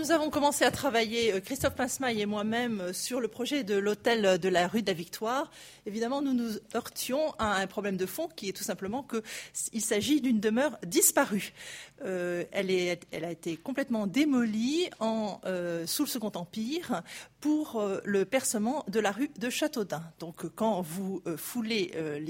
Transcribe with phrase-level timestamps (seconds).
[0.00, 3.76] nous avons commencé à travailler, euh, Christophe Pinsmaille et moi-même, euh, sur le projet de
[3.76, 5.50] l'hôtel de la rue de la Victoire,
[5.84, 10.22] évidemment, nous nous heurtions à un problème de fond qui est tout simplement qu'il s'agit
[10.22, 11.52] d'une demeure disparue.
[12.04, 12.70] Euh, elle,
[13.24, 17.02] a été complètement démolie en, euh, sous le Second Empire
[17.40, 20.02] pour euh, le percement de la rue de Châteaudun.
[20.18, 22.20] Donc, quand vous euh, foulez euh,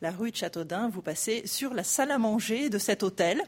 [0.00, 3.42] la rue de Châteaudun, vous passez sur la salle à manger de cet hôtel.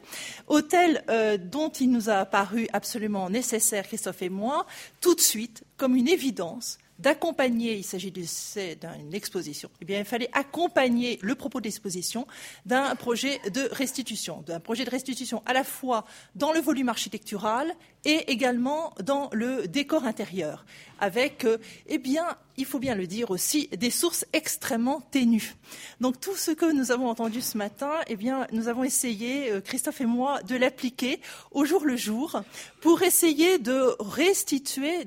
[0.47, 1.03] Hôtel
[1.51, 4.65] dont il nous a paru absolument nécessaire, Christophe et moi,
[5.01, 10.29] tout de suite, comme une évidence, d'accompagner, il s'agit d'une exposition, eh bien, il fallait
[10.33, 12.27] accompagner le propos de l'exposition
[12.65, 17.73] d'un projet de restitution, d'un projet de restitution à la fois dans le volume architectural
[18.05, 20.65] et également dans le décor intérieur,
[20.99, 21.57] avec, euh,
[21.87, 25.55] eh bien, il faut bien le dire aussi, des sources extrêmement ténues.
[25.99, 29.61] Donc tout ce que nous avons entendu ce matin, eh bien, nous avons essayé, euh,
[29.61, 31.19] Christophe et moi, de l'appliquer
[31.51, 32.41] au jour le jour
[32.81, 35.05] pour essayer de restituer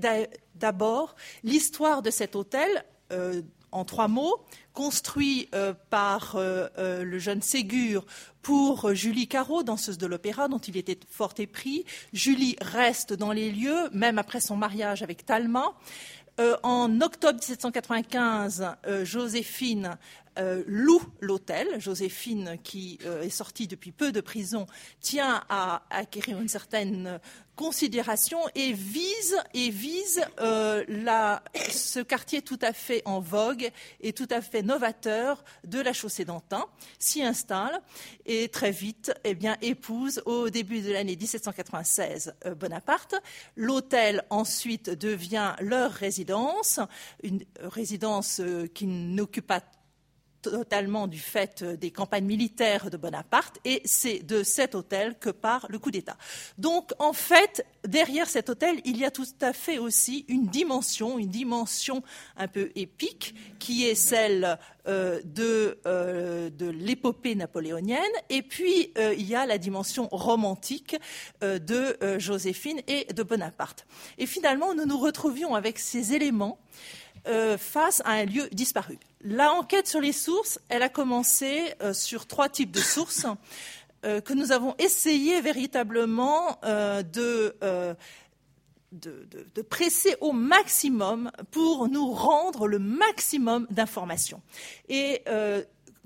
[0.63, 3.43] d'abord l'histoire de cet hôtel euh,
[3.73, 6.69] en trois mots, construit euh, par euh,
[7.05, 8.05] le jeune Ségur
[8.43, 11.87] pour Julie Caro, danseuse de l'opéra, dont il était fort épris.
[12.13, 15.73] Julie reste dans les lieux, même après son mariage avec Talma.
[16.63, 19.97] En octobre 1795, euh, Joséphine
[20.67, 21.79] loue l'hôtel.
[21.79, 24.67] Joséphine, qui est sortie depuis peu de prison,
[25.01, 27.21] tient à acquérir une certaine
[27.57, 34.29] considération et vise, et vise la, ce quartier tout à fait en vogue et tout
[34.31, 36.67] à fait novateur de la chaussée d'Antin,
[36.99, 37.81] s'y installe
[38.27, 43.15] et très vite eh bien, épouse au début de l'année 1796 Bonaparte.
[43.57, 46.81] L'hôtel ensuite devient leur résidence,
[47.23, 48.41] une résidence
[48.75, 49.63] qui n'occupe pas
[50.43, 55.67] totalement du fait des campagnes militaires de Bonaparte, et c'est de cet hôtel que part
[55.69, 56.17] le coup d'État.
[56.59, 61.19] Donc, en fait, derrière cet hôtel, il y a tout à fait aussi une dimension,
[61.19, 62.03] une dimension
[62.37, 69.15] un peu épique, qui est celle euh, de, euh, de l'épopée napoléonienne, et puis euh,
[69.17, 70.97] il y a la dimension romantique
[71.43, 73.87] euh, de euh, Joséphine et de Bonaparte.
[74.19, 76.59] Et finalement, nous nous retrouvions avec ces éléments
[77.29, 78.99] euh, face à un lieu disparu.
[79.25, 83.27] La enquête sur les sources, elle a commencé euh, sur trois types de sources
[84.05, 87.55] euh, que nous avons essayé véritablement euh, de,
[89.71, 94.43] presser au maximum pour nous rendre le maximum d'informations.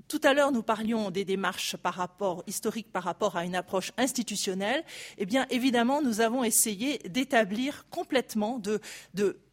[0.07, 3.91] Tout à l'heure, nous parlions des démarches par rapport, historiques par rapport à une approche
[3.97, 4.83] institutionnelle.
[5.17, 8.79] Eh bien, évidemment, nous avons essayé d'établir complètement, de,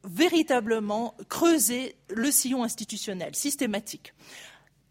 [0.05, 4.15] véritablement creuser le sillon institutionnel, systématique.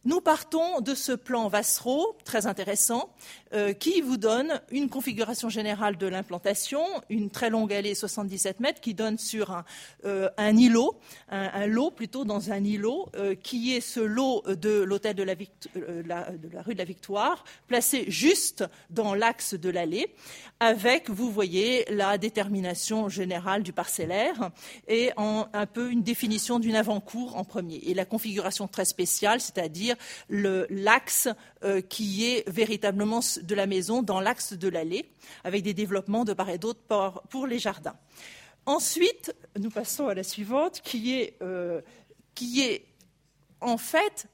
[0.06, 3.14] Nous partons de ce plan Vassereau, très intéressant,
[3.54, 8.80] euh, qui vous donne une configuration générale de l'implantation, une très longue allée, 77 mètres,
[8.80, 9.66] qui donne sur un,
[10.06, 10.96] euh, îlot,
[11.30, 16.04] un, lot plutôt dans un îlot, euh, qui est ce lot de l'hôtel de, de
[16.08, 20.14] la rue de la Victoire, placé juste dans l'axe de l'allée,
[20.60, 24.52] avec, vous voyez, la détermination générale du parcellaire
[24.88, 27.78] et un peu une définition d'une avant-cour en premier.
[27.86, 29.98] Et la configuration très spéciale, c'est-à-dire dire
[30.70, 31.28] l'axe
[31.64, 35.10] euh, qui est véritablement de la maison dans l'axe de l'allée,
[35.44, 36.82] avec des développements de part et d'autre
[37.30, 37.96] pour, les jardins.
[38.66, 41.82] Ensuite, nous passons à la suivante, qui est, euh,
[42.36, 42.86] qui est
[43.62, 44.28] en fait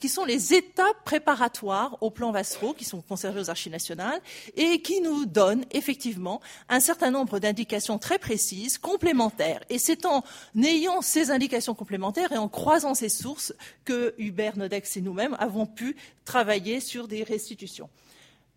[0.00, 4.20] qui sont les étapes préparatoires au plan Vassereau, qui sont conservées aux archives nationales,
[4.56, 9.62] et qui nous donnent effectivement un certain nombre d'indications très précises, complémentaires.
[9.70, 10.24] Et c'est en
[10.62, 13.54] ayant ces indications complémentaires et en croisant ces sources
[13.84, 17.88] que Hubert Nodex et nous-mêmes avons pu travailler sur des restitutions.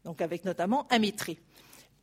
[0.05, 1.37] Donc avec notamment Amétré.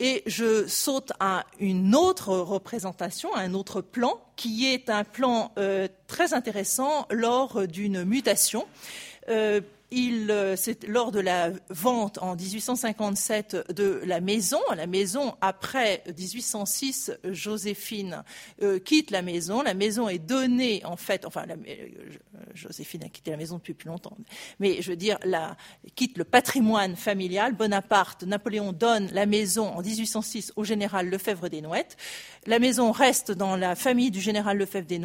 [0.00, 5.52] Et je saute à une autre représentation, à un autre plan, qui est un plan
[5.56, 8.66] euh, très intéressant lors d'une mutation
[9.28, 9.60] euh,
[9.96, 17.12] euh, c'est lors de la vente en 1857 de la maison, la maison après 1806,
[17.24, 18.24] Joséphine
[18.62, 19.62] euh, quitte la maison.
[19.62, 21.44] La maison est donnée en fait, enfin
[22.54, 24.16] Joséphine a quitté la maison depuis plus longtemps,
[24.58, 25.56] mais je veux dire, la,
[25.94, 27.54] quitte le patrimoine familial.
[27.54, 31.96] Bonaparte, Napoléon donne la maison en 1806 au général Lefebvre des Nouettes.
[32.46, 35.00] La maison reste dans la famille du général Lefebvre des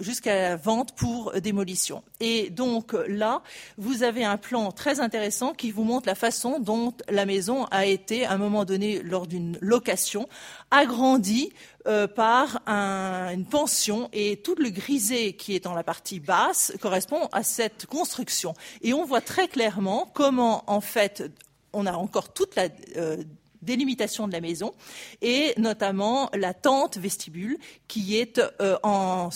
[0.00, 2.02] jusqu'à la vente pour démolition.
[2.18, 3.42] Et donc là,
[3.78, 7.86] vous avez un plan très intéressant qui vous montre la façon dont la maison a
[7.86, 10.28] été, à un moment donné, lors d'une location,
[10.72, 11.52] agrandie
[11.86, 16.72] euh, par un, une pension et tout le grisé qui est dans la partie basse
[16.80, 18.54] correspond à cette construction.
[18.82, 21.30] Et on voit très clairement comment, en fait,
[21.72, 23.22] on a encore toute la euh,
[23.62, 24.72] délimitation de la maison,
[25.20, 27.58] et notamment la tente vestibule
[27.88, 28.40] qui est
[28.82, 29.30] en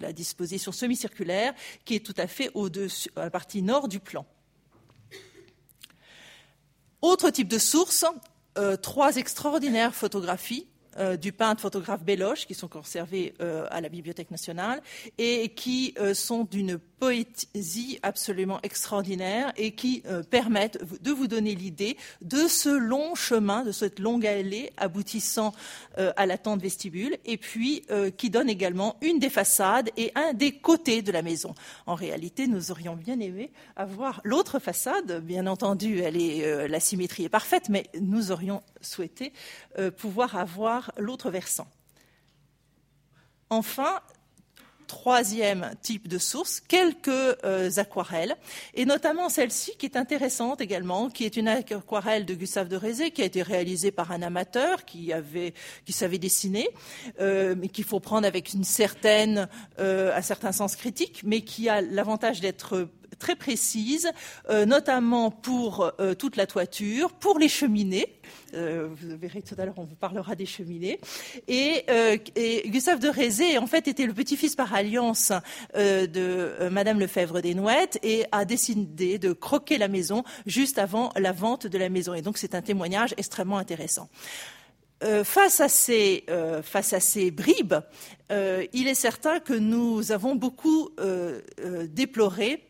[0.00, 1.54] la disposition semi-circulaire,
[1.84, 4.26] qui est tout à fait au-dessus, à la partie nord du plan.
[7.02, 8.04] Autre type de source,
[8.82, 10.66] trois extraordinaires photographies
[10.96, 14.80] euh, du peintre photographe Béloche, qui sont conservés euh, à la Bibliothèque nationale
[15.18, 21.98] et qui euh, sont d'une poésie absolument extraordinaire et qui permettent de vous donner l'idée
[22.22, 25.52] de ce long chemin, de cette longue allée aboutissant
[25.98, 27.84] à la tente vestibule, et puis
[28.16, 31.54] qui donne également une des façades et un des côtés de la maison.
[31.84, 35.20] En réalité, nous aurions bien aimé avoir l'autre façade.
[35.22, 39.34] Bien entendu, la symétrie est parfaite, mais nous aurions souhaité
[39.98, 41.66] pouvoir avoir l'autre versant.
[43.50, 44.00] Enfin,
[44.94, 48.36] troisième type de source, quelques euh, aquarelles,
[48.74, 53.10] et notamment celle-ci qui est intéressante également, qui est une aquarelle de Gustave de Rézé,
[53.10, 55.52] qui a été réalisée par un amateur qui, avait,
[55.84, 56.68] qui savait dessiner,
[57.20, 62.40] euh, mais qu'il faut prendre avec euh, un certain sens critique, mais qui a l'avantage
[62.40, 62.88] d'être
[63.18, 64.10] très précise,
[64.50, 68.08] notamment pour toute la toiture, pour les cheminées,
[68.54, 71.00] euh, vous verrez tout à l'heure, on vous parlera des cheminées.
[71.48, 72.16] Et, euh,
[72.66, 75.32] Gustave de Rézé, en fait, était le petit-fils par alliance
[75.76, 81.10] euh, de Madame Lefebvre des Nouettes et a décidé de croquer la maison juste avant
[81.16, 82.14] la vente de la maison.
[82.14, 84.08] Et donc, c'est un témoignage extrêmement intéressant.
[85.24, 87.74] face à ces bribes,
[88.30, 90.90] il est certain que nous avons beaucoup
[91.88, 92.62] déploré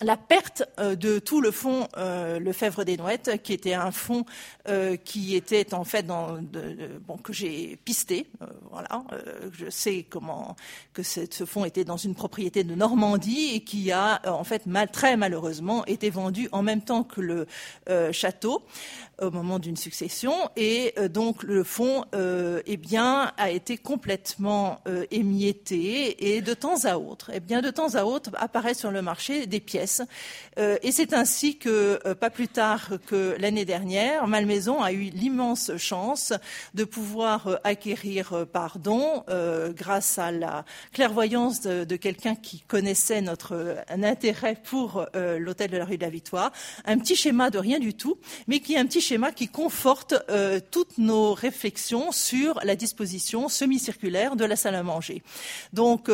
[0.00, 4.24] la perte euh, de tout le fonds euh, Lefebvre des Nouettes, qui était un fonds
[4.68, 6.38] euh, qui était en fait dans,
[7.06, 8.26] bon, que j'ai pisté.
[8.70, 9.02] voilà,
[9.52, 10.56] je sais comment
[10.92, 14.90] que ce fonds était dans une propriété de Normandie et qui a en fait mal,
[14.90, 17.46] très malheureusement été vendu en même temps que le
[18.12, 18.62] château
[19.20, 24.80] au moment d'une succession et donc le fonds eh bien a été complètement
[25.10, 29.02] émietté et de temps à autre, eh bien de temps à autre apparaissent sur le
[29.02, 29.87] marché des pièces
[30.58, 35.10] euh, et c'est ainsi que, euh, pas plus tard que l'année dernière, Malmaison a eu
[35.10, 36.32] l'immense chance
[36.74, 39.24] de pouvoir euh, acquérir par don,
[39.70, 45.96] grâce à la clairvoyance de, quelqu'un qui connaissait notre intérêt pour l'hôtel de la rue
[45.96, 46.52] de la Victoire,
[46.84, 50.14] un petit schéma de rien du tout, mais qui est un petit schéma qui conforte
[50.70, 55.22] toutes nos réflexions sur la disposition semi-circulaire de la salle à manger.
[55.72, 56.10] Donc,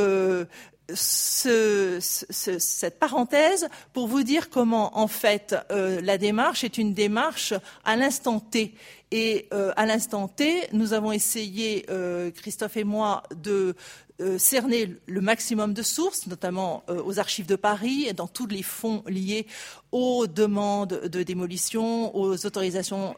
[0.93, 7.55] ce, cette parenthèse pour vous dire comment, en fait, euh, la démarche est une démarche
[7.85, 8.75] à l'instant T.
[9.17, 13.77] Et euh, à l'instant T, nous avons essayé, euh, Christophe et moi, de
[14.21, 18.65] euh, cerner le maximum de sources, notamment aux archives de Paris et dans tous les
[18.65, 19.47] fonds liés
[19.93, 23.15] aux demandes de démolition, aux autorisations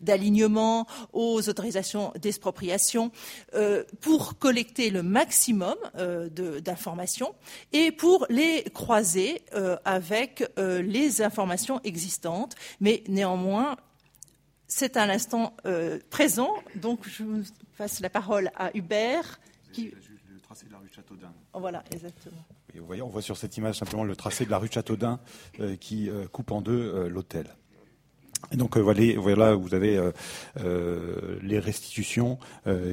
[0.00, 3.10] d'alignement, aux autorisations d'expropriation,
[4.00, 5.74] pour collecter le maximum
[6.64, 7.34] d'informations
[7.72, 9.42] et pour les croiser
[9.84, 12.54] avec les informations existantes.
[12.80, 13.76] Mais néanmoins,
[14.68, 15.56] c'est à l'instant
[16.10, 17.24] présent, donc je
[17.76, 19.40] passe la parole à Hubert.
[19.72, 19.92] Qui...
[20.30, 21.32] Le tracé de la rue Châteaudun.
[21.52, 22.44] Oh, voilà, exactement.
[22.74, 25.20] vous voyez, on voit sur cette image simplement le tracé de la rue Châteaudun
[25.60, 27.54] euh, qui euh, coupe en deux euh, l'hôtel.
[28.52, 30.00] Donc voilà, voilà, vous avez
[31.42, 32.38] les restitutions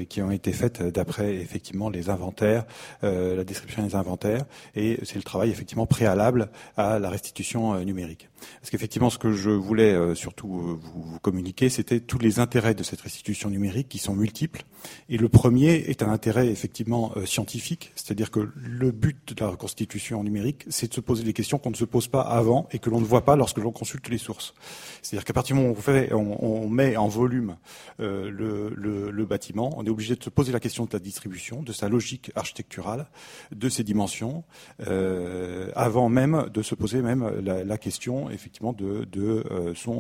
[0.10, 2.66] qui ont été faites d'après effectivement les inventaires,
[3.02, 8.30] la description des inventaires, et c'est le travail effectivement préalable à la restitution numérique.
[8.62, 12.74] Parce qu'effectivement, ce que je voulais euh, surtout euh, vous, communiquer, c'était tous les intérêts
[12.74, 14.64] de cette restitution numérique qui sont multiples.
[15.10, 19.50] Et le premier est un intérêt effectivement euh, scientifique, c'est-à-dire que le but de la
[19.50, 22.80] reconstitution numérique, c'est de se poser des questions qu'on ne se pose pas avant et
[22.80, 24.54] que l'on ne voit pas lorsque l'on consulte les sources.
[25.02, 27.58] C'est-à-dire partir du moment où on, fait, on, met en volume
[28.00, 31.90] le, bâtiment, on est obligé de se poser la question de la distribution, de sa
[31.90, 33.06] logique architecturale,
[33.52, 34.44] de ses dimensions,
[34.80, 39.06] avant même de se poser même la, question effectivement euh,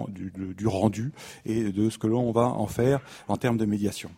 [0.08, 1.12] du, rendu
[1.46, 4.10] et de ce que l'on va en faire en termes de médiation.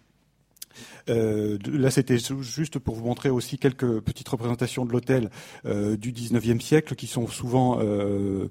[1.09, 5.29] Euh, là, c'était juste pour vous montrer aussi quelques petites représentations de l'hôtel
[5.65, 8.47] euh, du 19e siècle qui sont souvent euh,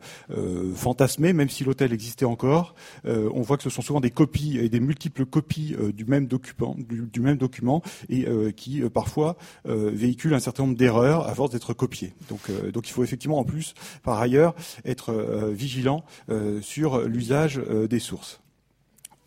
[0.74, 2.74] fantasmées, même si l'hôtel existait encore.
[3.04, 7.82] on voit que ce sont souvent des copies et des multiples copies du même document,
[8.08, 12.14] et qui parfois véhiculent un certain nombre d'erreurs à force d'être copiés.
[12.28, 14.54] Donc, donc, il faut effectivement en plus, par ailleurs,
[14.84, 15.12] être
[15.52, 16.04] vigilant
[16.60, 18.40] sur l'usage des sources.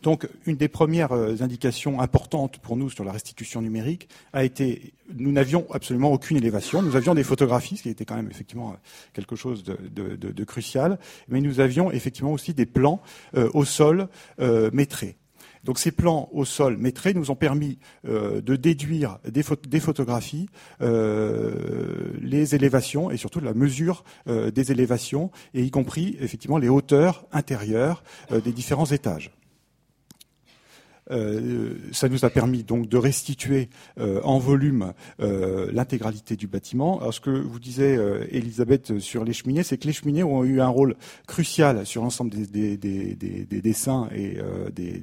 [0.01, 4.93] Donc, une des premières euh, indications importantes pour nous sur la restitution numérique a été,
[5.13, 6.81] nous n'avions absolument aucune élévation.
[6.81, 8.77] Nous avions des photographies, ce qui était quand même effectivement
[9.13, 13.01] quelque chose de, crucial, mais nous avions effectivement aussi des plans
[13.35, 14.07] euh, au sol
[14.39, 14.71] euh.
[15.65, 20.47] Donc ces plans au sol métrés nous ont permis de déduire des, photographies
[20.79, 28.03] les élévations et surtout la mesure des élévations, et y compris effectivement les hauteurs intérieures
[28.31, 29.31] des différents étages.
[31.11, 36.99] Euh, ça nous a permis donc de restituer euh, en volume euh, l'intégralité du bâtiment.
[36.99, 37.97] Alors ce que vous disait
[38.31, 40.95] Elisabeth sur les cheminées, c'est que les cheminées ont eu un rôle
[41.27, 44.37] crucial sur l'ensemble des, des, dessins et
[44.73, 45.01] des,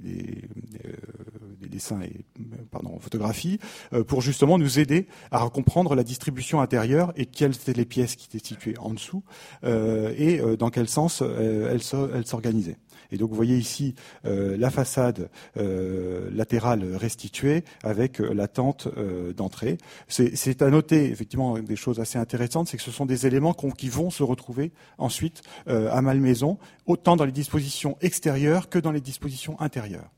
[1.69, 2.25] dessins et
[2.71, 3.59] pardon photographies
[4.07, 8.27] pour justement nous aider à comprendre la distribution intérieure et quelles étaient les pièces qui
[8.27, 9.23] étaient situées en dessous
[9.65, 12.79] et dans quel sens elles s'organisaient.
[13.11, 13.95] Et donc vous voyez ici
[14.25, 18.89] euh, la façade euh, latérale restituée avec euh, la tente
[19.37, 19.79] d'entrée.
[20.09, 23.89] C'est à noter effectivement des choses assez intéressantes, c'est que ce sont des éléments qui
[23.89, 29.61] vont se retrouver ensuite à Malmaison, autant dans les dispositions extérieures que dans les dispositions
[29.61, 30.11] intérieures.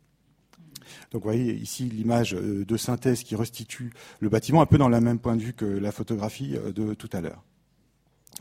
[1.11, 5.01] Donc vous voyez ici l'image de synthèse qui restitue le bâtiment un peu dans le
[5.01, 7.43] même point de vue que la photographie de tout à l'heure.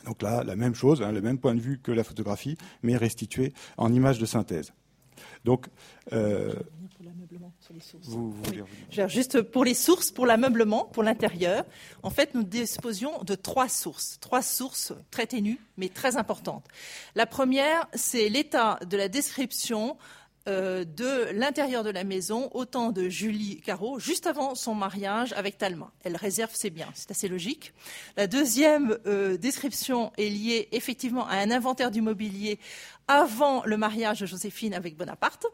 [0.06, 2.96] Donc là, la même chose, hein, le même point de vue que la photographie, mais
[2.96, 4.74] restitué en image de synthèse.
[5.46, 5.68] Donc,
[6.14, 6.54] euh,
[8.04, 8.34] vous,
[9.08, 11.66] juste pour les sources, pour l'ameublement, pour l'intérieur.
[12.04, 16.66] En fait, nous disposions de trois sources, trois sources très ténues, mais très importantes.
[17.16, 19.98] La première, c'est l'état de la description
[20.48, 25.34] euh, de l'intérieur de la maison au temps de Julie Caro, juste avant son mariage
[25.34, 25.92] avec Talma.
[26.04, 27.74] Elle réserve ses biens, c'est assez logique.
[28.16, 32.60] La deuxième euh, description est liée effectivement à un inventaire du mobilier
[33.08, 35.48] avant le mariage de Joséphine avec Bonaparte,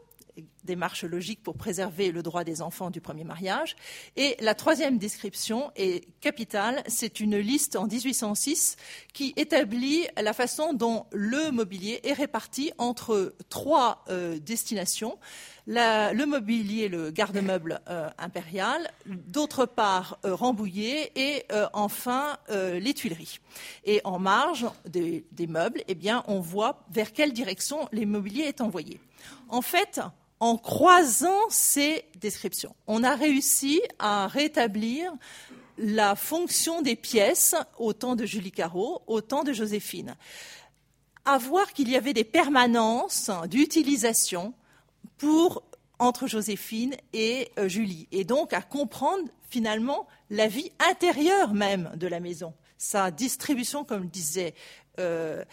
[0.64, 3.76] démarche logique pour préserver le droit des enfants du premier mariage.
[4.16, 8.76] Et la troisième description est capitale, c'est une liste en 1806
[9.12, 15.18] qui établit la façon dont le mobilier est réparti entre trois euh, destinations.
[15.66, 23.38] le mobilier, le garde-meuble euh, impérial, d'autre part euh, Rambouillet et enfin les Tuileries.
[23.84, 28.60] Et en marge des, des meubles, eh bien, on voit vers quelle direction l'immobilier est
[28.60, 29.00] envoyé.
[29.48, 30.00] En fait,
[30.40, 32.74] en croisant ces descriptions.
[32.86, 35.12] On a réussi à rétablir
[35.78, 40.16] la fonction des pièces au temps de Julie Caro, au temps de Joséphine.
[41.24, 44.54] À voir qu'il y avait des permanences d'utilisation
[45.16, 45.62] pour
[45.98, 52.06] entre Joséphine et euh, Julie, et donc à comprendre finalement la vie intérieure même de
[52.06, 54.54] la maison, sa distribution, comme disait
[54.98, 55.44] euh,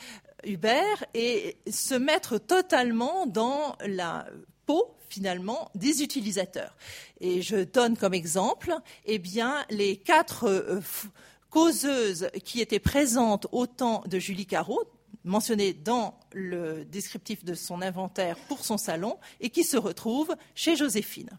[0.44, 4.26] Hubert, et se mettre totalement dans la
[5.12, 6.76] finalement des utilisateurs.
[7.20, 8.74] Et je donne comme exemple
[9.06, 10.80] eh bien, les quatre euh,
[11.50, 14.82] causeuses qui étaient présentes au temps de Julie Caro,
[15.24, 20.76] mentionnées dans le descriptif de son inventaire pour son salon, et qui se retrouvent chez
[20.76, 21.30] Joséphine.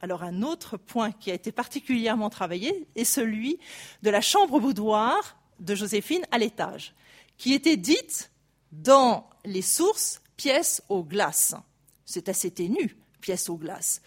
[0.00, 3.58] Alors un autre point qui a été particulièrement travaillé est celui
[4.02, 6.94] de la chambre boudoir de Joséphine à l'étage,
[7.36, 8.30] qui était dite
[8.70, 11.56] dans les sources pièces aux glaces
[12.08, 14.00] c'est assez ténu, pièce aux glaces.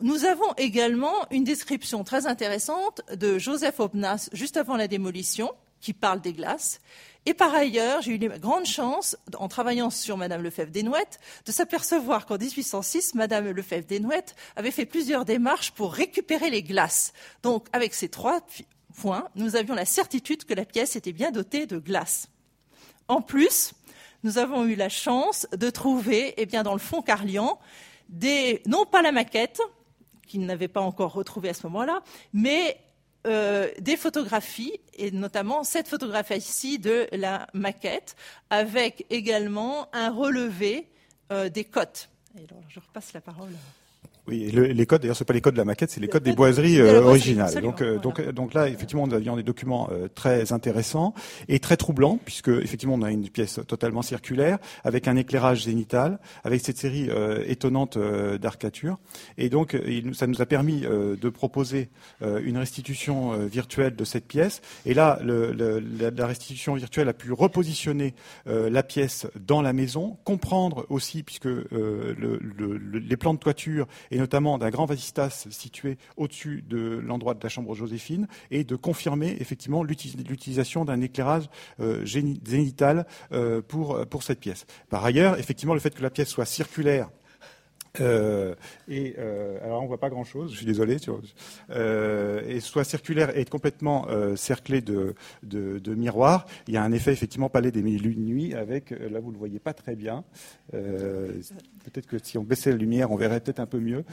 [0.00, 5.92] Nous avons également une description très intéressante de Joseph Obnas juste avant la démolition, qui
[5.92, 6.80] parle des glaces.
[7.26, 11.52] Et par ailleurs, j'ai eu la grande chance, en travaillant sur Madame Lefebvre Desnouettes, de
[11.52, 17.12] s'apercevoir qu'en 1806, Madame Lefebvre Desnouettes avait fait plusieurs démarches pour récupérer les glaces.
[17.42, 18.40] Donc, avec ces trois
[18.96, 22.28] points, nous avions la certitude que la pièce était bien dotée de glaces.
[23.08, 23.72] En plus,
[24.22, 27.58] nous avons eu la chance de trouver, eh bien, dans le fond Carlian,
[28.08, 29.60] des, non pas la maquette,
[30.26, 32.78] qu'ils n'avaient pas encore retrouvée à ce moment-là, mais
[33.26, 38.16] euh, des photographies, et notamment cette photographie ici de la maquette,
[38.48, 40.90] avec également un relevé
[41.32, 42.08] euh, des cotes.
[42.68, 43.52] Je repasse la parole.
[44.30, 46.34] Oui, les codes, d'ailleurs, ce pas les codes de la maquette, c'est les codes des
[46.34, 47.60] boiseries euh, originales.
[47.60, 51.14] Donc, euh, donc, donc là, effectivement, nous avions des documents euh, très intéressants
[51.48, 56.20] et très troublants, puisque effectivement, on a une pièce totalement circulaire avec un éclairage zénital,
[56.44, 57.08] avec cette série
[57.46, 57.98] étonnante
[58.40, 58.98] d'arcatures.
[59.36, 59.76] Et donc,
[60.12, 61.88] ça nous a permis de proposer
[62.20, 64.60] une restitution virtuelle de cette pièce.
[64.86, 68.14] Et là, le, la, restitution virtuelle a pu repositionner
[68.46, 72.38] la pièce dans la maison, comprendre aussi, puisque le,
[72.92, 77.48] les plans de toiture et notamment d'un grand vasistas situé au-dessus de l'endroit de la
[77.48, 81.48] chambre Joséphine, et de confirmer effectivement l'utilisation d'un éclairage
[81.80, 84.66] euh, zénital euh, pour, pour cette pièce.
[84.88, 87.10] Par ailleurs, effectivement, le fait que la pièce soit circulaire
[87.98, 88.54] Euh,
[88.88, 90.98] et euh, alors on voit pas grand chose, je suis désolé.
[91.70, 96.46] Euh, et soit circulaire et complètement euh, cerclé de, de, de, miroirs.
[96.68, 99.58] Il y a un effet effectivement palais des mille nuits avec là vous le voyez
[99.58, 100.24] pas très bien.
[100.70, 104.04] peut-être que si on baissait la lumière, on verrait peut-être un peu mieux.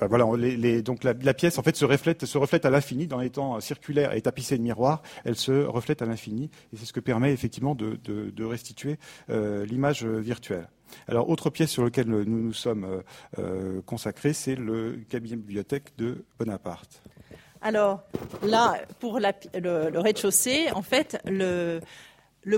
[0.00, 3.20] Voilà, les, les, donc la, pièce en fait se reflète, se reflète à l'infini dans
[3.20, 5.02] étant circulaire et tapissée de miroirs.
[5.24, 8.98] Elle se reflète à l'infini et c'est ce que permet effectivement de, restituer
[9.28, 10.68] l'image virtuelle.
[11.08, 13.02] Alors, autre pièce sur laquelle nous nous sommes euh,
[13.38, 17.02] euh, consacrés, c'est le cabinet bibliothèque de Bonaparte.
[17.60, 18.02] Alors,
[18.42, 21.80] là, pour le, rez-de-chaussée, en fait, le,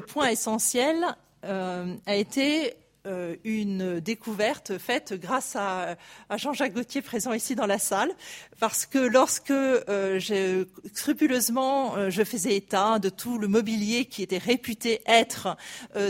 [0.08, 0.96] point essentiel
[1.44, 2.74] euh, a été
[3.06, 5.96] euh, une découverte faite grâce à,
[6.36, 8.10] Jean-Jacques Gauthier présent ici dans la salle,
[8.58, 14.38] parce que lorsque euh, scrupuleusement euh, je faisais état de tout le mobilier qui était
[14.38, 15.56] réputé être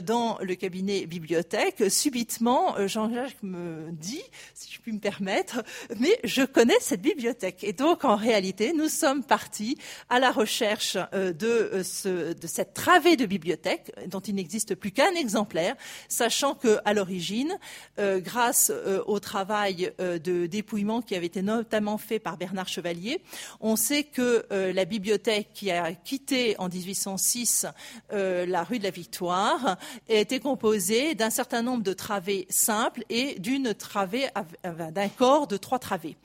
[0.05, 4.23] dans le cabinet bibliothèque, subitement Jean-Jacques me dit,
[4.55, 5.63] si je puis me permettre,
[5.99, 7.63] mais je connais cette bibliothèque.
[7.63, 9.77] Et donc en réalité, nous sommes partis
[10.09, 15.15] à la recherche de, ce, de cette travée de bibliothèque dont il n'existe plus qu'un
[15.15, 15.77] exemplaire,
[16.09, 17.59] sachant que à l'origine,
[17.99, 22.69] euh, grâce euh, au travail euh, de dépouillement qui avait été notamment fait par Bernard
[22.69, 23.21] Chevalier.
[23.61, 27.67] On sait que la bibliothèque qui a quitté en 1806
[28.13, 29.77] la rue de la Victoire
[30.09, 34.29] était composée d'un certain nombre de travées simples et d'une travée
[34.65, 36.17] d'un corps de trois travées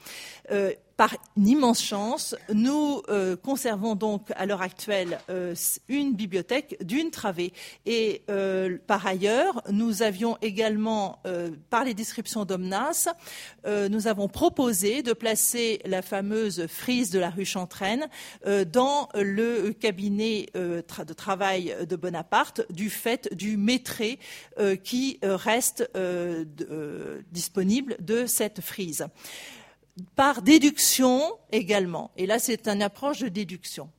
[0.98, 5.56] par une immense chance, nous euh, conservons donc à l'heure actuelle euh,
[5.88, 7.54] une bibliothèque d'une travée.
[7.86, 11.22] Et euh, par ailleurs, nous avions également,
[11.70, 13.10] par les descriptions d'Omnas,
[13.66, 18.08] nous avons proposé de placer la fameuse frise de la rue Chantraine
[18.72, 24.20] dans le cabinet de travail de Bonaparte du fait du métré
[24.84, 25.90] qui reste
[27.32, 29.06] disponible de cette frise
[30.16, 31.22] par déduction
[31.52, 32.12] également.
[32.18, 33.90] Et là, c'est une approche de déduction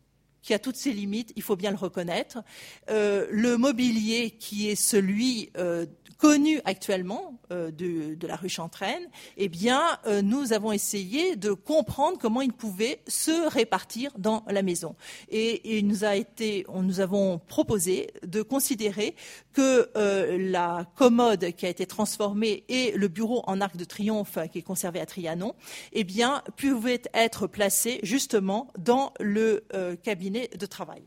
[0.42, 2.42] qui a toutes ses limites, il faut bien le reconnaître.
[2.90, 5.86] Euh, le mobilier qui est celui euh,
[6.22, 12.16] connu actuellement euh, de, la rue Chantraine, eh bien, euh, nous avons essayé de comprendre
[12.16, 14.94] comment il pouvait se répartir dans la maison.
[15.30, 16.64] Et, nous a été,
[17.00, 19.16] avons proposé de considérer
[19.52, 24.38] que euh, la commode qui a été transformée et le bureau en arc de triomphe
[24.52, 25.56] qui est conservé à Trianon,
[25.92, 29.64] eh bien, pouvaient être placés justement dans le
[30.04, 31.02] cabinet de travail.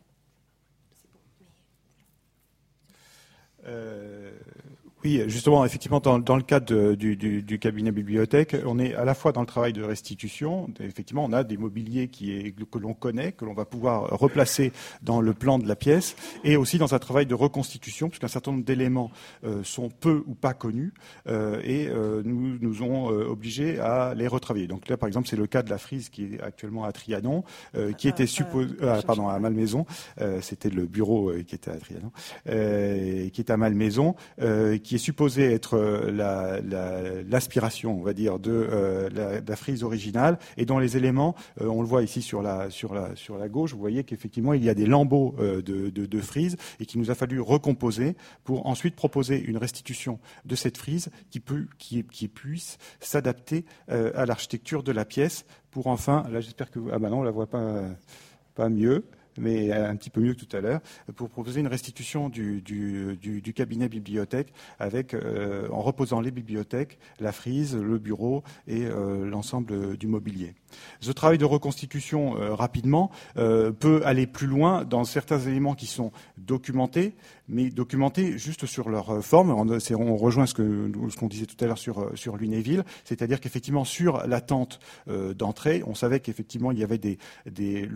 [5.05, 9.41] Oui, justement, effectivement, dans, le cadre du, cabinet bibliothèque, on est à la fois dans
[9.41, 10.67] le travail de restitution.
[10.79, 14.71] Effectivement, on a des mobiliers qui est, que l'on connaît, que l'on va pouvoir replacer
[15.03, 18.51] dans le plan de la pièce, et aussi dans un travail de reconstitution, puisqu'un certain
[18.51, 19.11] nombre d'éléments
[19.43, 20.91] euh, sont peu ou pas connus,
[21.27, 24.65] euh, et euh, nous nous ont obligés à les retravailler.
[24.65, 27.43] Donc là, par exemple, c'est le cas de la frise qui est actuellement à Trianon,
[27.99, 28.73] qui était supposé,
[29.05, 29.85] pardon, à Malmaison.
[30.41, 32.11] C'était le bureau qui était à Trianon,
[32.45, 34.15] qui est à Malmaison,
[34.83, 40.65] qui est supposé être euh, l'aspiration, on va dire, de, euh, la, frise originale, et
[40.65, 42.69] dont les éléments, euh, on le voit ici sur la,
[43.49, 47.11] gauche, vous voyez qu'effectivement il y a des lambeaux de, de, frise et qu'il nous
[47.11, 51.41] a fallu recomposer pour ensuite proposer une restitution de cette frise qui,
[51.77, 56.99] qui, qui puisse s'adapter à l'architecture de la pièce pour enfin, là j'espère que, ah
[56.99, 59.05] ben non, on la voit pas mieux
[59.37, 60.81] mais un petit peu mieux que tout à l'heure,
[61.15, 67.31] pour proposer une restitution du, du, cabinet bibliothèque avec, euh, en reposant les bibliothèques, la
[67.31, 70.55] frise, le bureau et euh, l'ensemble du mobilier.
[70.99, 76.11] Ce travail de reconstitution, euh, rapidement, peut aller plus loin dans certains éléments qui sont
[76.37, 77.15] documentés,
[77.47, 79.51] mais documentés juste sur leur forme.
[79.51, 84.25] On, rejoint ce qu'on ce disait tout à l'heure sur, sur Lunéville, c'est-à-dire qu'effectivement, sur
[84.27, 87.17] la tente d'entrée, on savait qu'effectivement, il y avait des,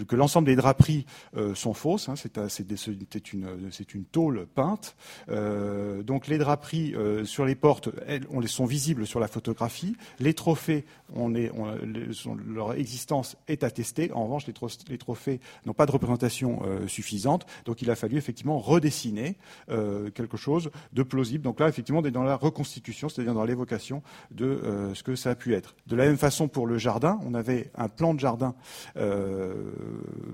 [0.08, 1.06] que l'ensemble des draperies
[1.38, 2.10] euh, sont fausses.
[2.10, 3.48] Hein, c'est une,
[3.94, 4.96] une, tôle peinte.
[5.30, 9.28] Euh, donc les draperies euh, sur les portes, elles, on les sont visibles sur la
[9.28, 9.96] photographie.
[10.20, 14.12] Les trophées, on, leur existence est attestée.
[14.12, 17.46] En revanche, les, trophées n'ont pas de représentation suffisante.
[17.66, 21.44] Donc il a fallu effectivement redessiner quelque chose de plausible.
[21.44, 24.02] Donc là, effectivement, on est dans la reconstitution, c'est-à-dire dans l'évocation
[24.32, 25.76] de ce que ça a pu être.
[25.88, 28.56] De la même façon pour le jardin, on avait un plan de jardin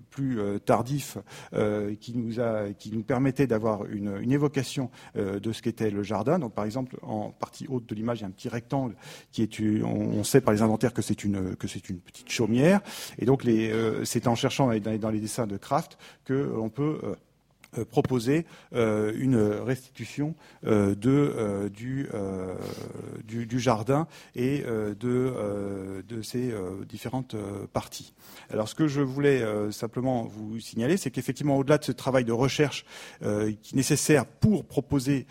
[0.09, 1.17] plus tardif
[1.53, 2.13] euh, qui,
[2.91, 6.39] nous permettait d'avoir une, évocation euh, de ce qu'était le jardin.
[6.39, 8.95] Donc, par exemple, en partie haute de l'image, il y a un petit rectangle
[9.31, 12.81] qui est, on, sait par les inventaires que c'est une, que c'est une petite chaumière.
[13.19, 17.15] Et donc, euh, c'est en cherchant dans les, dessins de Kraft que on peut euh,
[17.83, 20.35] proposer euh, une restitution
[20.65, 20.95] euh,
[21.69, 22.07] du,
[23.59, 26.53] jardin et de, de ces
[26.87, 27.35] différentes
[27.73, 28.13] parties.
[28.49, 32.31] Alors ce que je voulais simplement vous signaler, c'est qu'effectivement, au-delà de ce travail de
[32.31, 32.85] recherche
[33.19, 35.25] qui est nécessaire pour proposer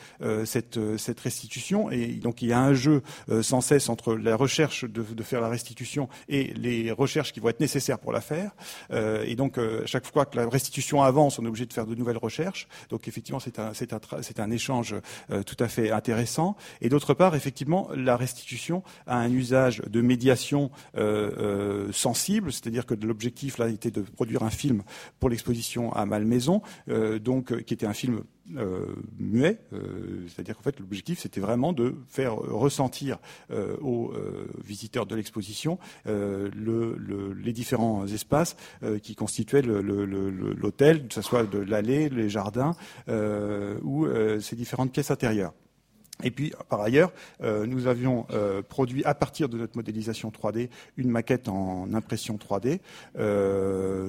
[0.44, 3.02] cette, cette restitution, et donc il y a un jeu
[3.42, 7.50] sans cesse entre la recherche de, de, faire la restitution et les recherches qui vont
[7.50, 8.52] être nécessaires pour la faire.
[8.92, 12.18] et donc, chaque fois que la restitution avance, on est obligé de faire de nouvelles
[12.18, 12.33] recherches.
[12.90, 13.58] Donc effectivement, c'est
[14.40, 14.94] un, échange
[15.30, 16.56] euh, tout à fait intéressant.
[16.80, 22.86] Et d'autre part, effectivement, la restitution a un usage de médiation euh, euh, sensible, c'est-à-dire
[22.86, 24.82] que l'objectif là était de produire un film
[25.18, 26.62] pour l'exposition à Malmaison,
[27.20, 28.24] donc qui était un film
[29.18, 29.58] muet,
[30.28, 33.18] c'est-à-dire qu'en fait l'objectif c'était vraiment de faire ressentir
[33.80, 34.12] aux
[34.62, 38.56] visiteurs de l'exposition le, les différents espaces
[39.02, 42.74] qui constituaient l'hôtel, que ce soit de l'allée, les jardins
[43.08, 45.52] euh, ou euh, ces différentes pièces intérieures.
[46.22, 48.26] Et puis, par ailleurs, euh, nous avions
[48.68, 52.80] produit à partir de notre modélisation 3D une maquette en impression 3D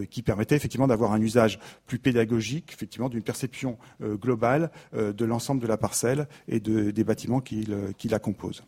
[0.10, 5.68] qui permettait effectivement d'avoir un usage plus pédagogique, effectivement, d'une perception globale de l'ensemble de
[5.68, 7.66] la parcelle et des bâtiments qui,
[8.10, 8.64] la composent.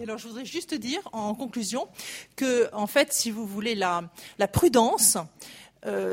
[0.00, 1.88] alors, je voudrais juste dire en conclusion
[2.36, 4.08] que, en fait, si vous voulez, la,
[4.52, 5.18] prudence,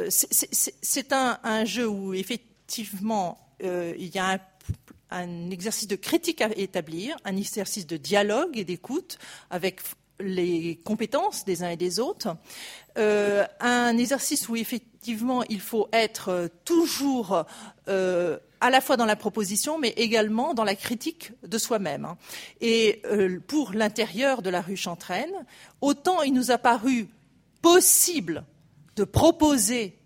[0.10, 4.40] c'est un, jeu où effectivement euh, il y a un,
[5.52, 9.18] exercice de critique à établir, un exercice de dialogue et d'écoute
[9.50, 9.82] avec
[10.20, 12.38] les compétences des uns et des autres,
[12.98, 17.46] euh, un exercice où effectivement il faut être toujours
[17.90, 22.16] euh, à la fois dans la proposition, mais également dans la critique de soi-même.
[22.62, 23.02] Et
[23.48, 25.46] pour l'intérieur de la rue Chantraine,
[25.82, 27.08] autant il nous a paru
[27.62, 28.46] possible
[28.96, 29.98] de proposer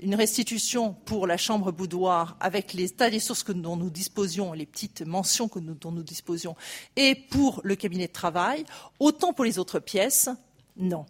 [0.00, 4.66] une restitution pour la chambre boudoir avec les tas des sources dont nous disposions, les
[4.66, 6.56] petites mentions dont nous disposions,
[6.96, 8.64] et pour le cabinet de travail,
[8.98, 10.28] autant pour les autres pièces,
[10.76, 11.06] non.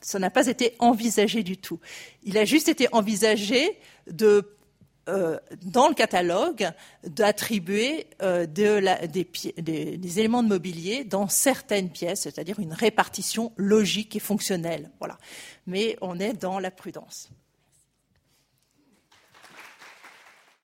[0.00, 1.80] ça n'a pas été envisagé du tout.
[2.22, 3.78] Il a juste été envisagé
[4.10, 4.56] de
[5.08, 6.70] euh, dans le catalogue
[7.04, 14.90] d'attribuer euh, des, éléments de mobilier dans certaines pièces, c'est-à-dire une répartition logique et fonctionnelle.
[15.00, 15.18] Voilà.
[15.66, 17.30] Mais on est dans la prudence.